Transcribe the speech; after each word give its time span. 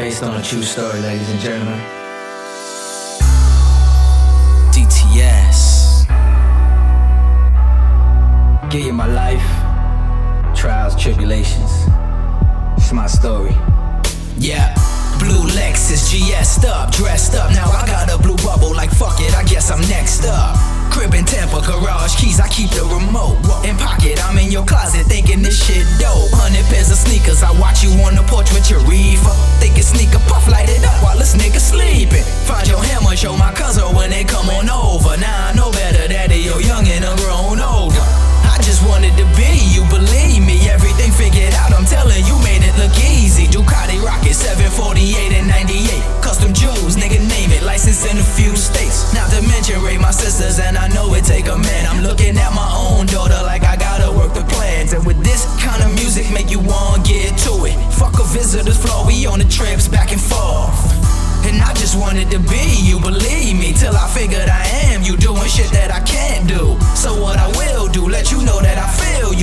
Based 0.00 0.22
on 0.22 0.34
a 0.34 0.42
true 0.42 0.62
story, 0.62 0.98
ladies 1.00 1.28
and 1.28 1.38
gentlemen. 1.40 1.78
DTS. 4.72 6.08
Give 8.70 8.80
you 8.80 8.94
my 8.94 9.06
life, 9.06 9.44
trials, 10.56 10.96
tribulations. 10.96 11.70
It's 12.78 12.94
my 12.94 13.06
story. 13.08 13.54
Yeah. 14.38 14.72
Blue 15.18 15.44
Lexus, 15.52 16.08
GS'd 16.08 16.64
up, 16.64 16.90
dressed 16.92 17.34
up. 17.34 17.52
Now 17.52 17.70
I 17.70 17.86
got 17.86 18.10
a 18.10 18.16
blue 18.16 18.38
bubble, 18.38 18.74
like 18.74 18.88
fuck 18.88 19.20
it, 19.20 19.34
I 19.34 19.44
guess 19.44 19.70
I'm 19.70 19.82
next 19.82 20.24
up. 20.24 20.56
Crib 20.90 21.12
in 21.12 21.26
Tampa, 21.26 21.60
garage 21.60 22.16
keys, 22.16 22.40
I 22.40 22.48
keep 22.48 22.69
show 33.20 33.36
my 33.36 33.52
cousin 33.52 33.89
just 61.90 62.00
wanted 62.00 62.30
to 62.30 62.38
be 62.38 62.86
you, 62.86 63.00
believe 63.00 63.58
me, 63.58 63.72
till 63.72 63.96
I 63.96 64.06
figured 64.14 64.48
I 64.48 64.62
am 64.94 65.02
you 65.02 65.16
doing 65.16 65.48
shit 65.48 65.70
that 65.72 65.90
I 65.90 65.98
can't 66.06 66.46
do. 66.46 66.78
So 66.94 67.20
what 67.20 67.36
I 67.36 67.48
will 67.58 67.88
do, 67.88 68.08
let 68.08 68.30
you 68.30 68.38
know 68.46 68.60
that 68.60 68.78
I 68.78 68.86
feel 68.94 69.34
you. 69.34 69.39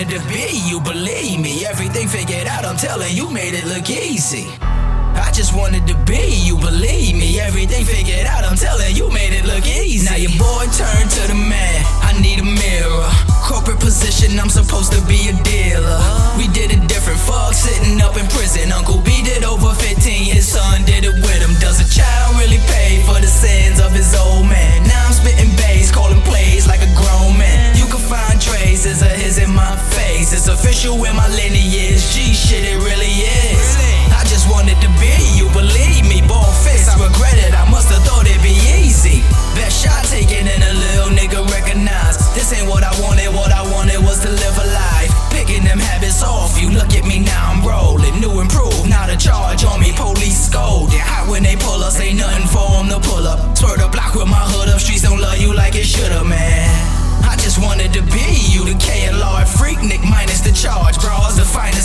Wanted 0.00 0.18
to 0.18 0.28
be 0.28 0.56
you, 0.66 0.80
believe 0.80 1.40
me. 1.40 1.66
Everything 1.66 2.08
figured 2.08 2.46
out, 2.46 2.64
I'm 2.64 2.76
telling 2.76 3.14
you, 3.14 3.28
made 3.28 3.52
it 3.52 3.66
look 3.66 3.90
easy. 3.90 4.46
I 4.62 5.30
just 5.34 5.54
wanted 5.54 5.86
to 5.88 5.94
be 6.08 6.40
you, 6.40 6.56
believe 6.56 7.16
me. 7.16 7.38
Everything 7.38 7.84
figured 7.84 8.26
out, 8.26 8.44
I'm 8.44 8.56
telling 8.56 8.96
you, 8.96 9.10
made 9.10 9.34
it 9.34 9.44
look 9.44 9.66
easy. 9.66 10.08
Now 10.08 10.16
your 10.16 10.32
boy 10.38 10.64
turned 10.72 11.10
to 11.10 11.28
the 11.28 11.34
official 30.80 31.04
in 31.04 31.16
my 31.16 31.28
lineage. 31.28 32.00
G 32.12 32.32
shit, 32.32 32.64
it 32.64 32.76
really 32.80 33.12
is. 33.20 33.76
I 34.16 34.24
just 34.24 34.48
wanted 34.50 34.80
to 34.80 34.88
be 34.96 35.12
you, 35.36 35.48
believe 35.52 36.08
me. 36.08 36.22
Ball 36.26 36.52
fist, 36.64 36.88
I 36.88 36.96
regret 36.96 37.36
it. 37.36 37.52
I 37.52 37.68
must 37.70 37.88
have 37.92 38.02
thought 38.04 38.26
it'd 38.26 38.42
be 38.42 38.56
easy. 38.80 39.20
Best 39.54 39.84
shot 39.84 40.04
taken 40.06 40.48
and 40.48 40.62
a 40.62 40.72
little 40.72 41.10
nigga 41.12 41.44
recognized. 41.52 42.34
This 42.34 42.52
ain't 42.52 42.68
what 42.68 42.82
I 42.82 42.92
wanted 43.02 43.28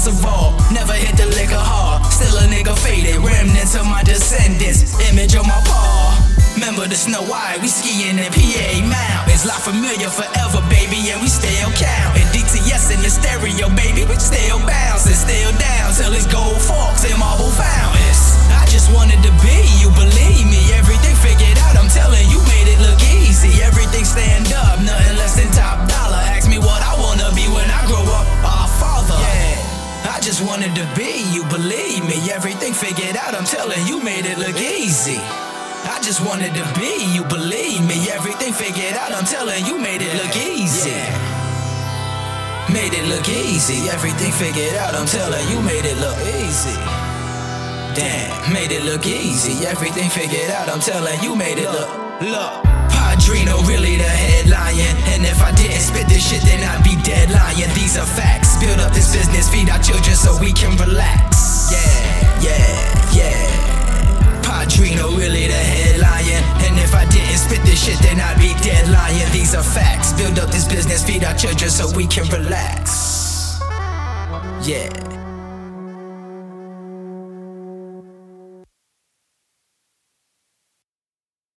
finest 0.05 0.23
of 0.23 0.25
all. 0.25 0.53
Never 0.71 0.93
hit 0.93 1.17
the 1.17 1.25
liquor 1.35 1.55
hard. 1.57 2.05
Still 2.11 2.37
a 2.37 2.47
nigga 2.47 2.77
faded. 2.77 3.17
Remnants 3.17 3.75
of 3.75 3.85
my 3.85 4.03
descendants. 4.03 4.99
Image 5.11 5.35
of 5.35 5.45
my 5.45 5.61
paw. 5.65 6.21
Remember 6.55 6.87
the 6.87 6.95
Snow 6.95 7.21
White, 7.23 7.59
we 7.61 7.67
skiing 7.67 8.17
in 8.17 8.31
PA 8.31 8.87
mountains. 8.87 9.45
La 9.45 9.53
familiar 9.55 10.09
forever, 10.09 10.61
baby, 10.69 11.11
and 11.11 11.21
we 11.21 11.27
stay 11.27 11.61
counting. 11.75 11.94
Wanted 30.65 30.81
to 30.81 30.95
be 30.97 31.21
you, 31.29 31.43
believe 31.45 32.01
me. 32.09 32.31
Everything 32.31 32.73
figured 32.73 33.15
out, 33.17 33.35
I'm 33.35 33.45
telling 33.45 33.85
you, 33.85 34.01
made 34.01 34.25
it 34.25 34.39
look 34.39 34.57
easy. 34.57 35.19
I 35.21 35.99
just 36.01 36.25
wanted 36.25 36.55
to 36.55 36.65
be 36.79 37.05
you, 37.13 37.23
believe 37.25 37.85
me. 37.85 38.09
Everything 38.09 38.51
figured 38.51 38.97
out, 38.97 39.11
I'm 39.13 39.25
telling 39.25 39.63
you, 39.65 39.77
made 39.77 40.01
it 40.01 40.13
look 40.17 40.33
easy. 40.35 40.97
Made 42.73 42.97
it 42.97 43.05
look 43.13 43.29
easy. 43.29 43.89
Everything 43.93 44.31
figured 44.31 44.73
out, 44.81 44.95
I'm 44.95 45.05
telling 45.05 45.45
you, 45.53 45.61
made 45.61 45.85
it 45.85 45.97
look 46.01 46.17
easy. 46.33 46.73
Damn, 47.93 48.51
made 48.51 48.71
it 48.71 48.83
look 48.85 49.05
easy. 49.05 49.67
Everything 49.67 50.09
figured 50.09 50.49
out, 50.49 50.67
I'm 50.67 50.79
telling 50.79 51.21
you, 51.21 51.35
made 51.35 51.59
it 51.59 51.69
look. 51.69 51.89
Look. 52.21 52.65
Padrino 52.89 53.61
really 53.69 53.97
the 53.97 54.09
headline. 54.09 54.81
And 55.13 55.25
if 55.25 55.43
I 55.43 55.51
didn't 55.51 55.81
spit 55.81 56.07
this 56.07 56.25
shit, 56.27 56.41
then 56.41 56.63
I'd 56.63 56.83
be 56.83 56.95
dead 57.03 57.29
lying. 57.29 57.69
These 57.75 57.97
are 57.97 58.09
facts. 58.17 58.44
Up 58.85 58.93
this 58.93 59.11
business, 59.15 59.49
feed 59.49 59.67
our 59.71 59.79
children 59.79 60.15
so 60.15 60.37
we 60.39 60.53
can 60.53 60.77
relax. 60.77 61.71
Yeah, 61.71 62.39
yeah, 62.39 63.17
yeah. 63.17 64.41
Padrino 64.43 65.17
really 65.17 65.47
the 65.47 65.53
headline. 65.53 66.43
And 66.63 66.77
if 66.77 66.93
I 66.93 67.05
didn't 67.09 67.37
spit 67.37 67.63
this 67.63 67.83
shit, 67.83 67.97
then 67.99 68.19
I'd 68.19 68.37
be 68.37 68.53
dead 68.63 68.87
lying. 68.91 69.31
These 69.31 69.55
are 69.55 69.63
facts. 69.63 70.13
Build 70.13 70.37
up 70.37 70.51
this 70.51 70.67
business, 70.67 71.03
feed 71.03 71.23
our 71.23 71.33
children 71.33 71.71
so 71.71 71.91
we 71.97 72.05
can 72.05 72.27
relax. 72.29 73.59
Yeah. 74.61 75.14